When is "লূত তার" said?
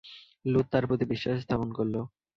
0.45-0.83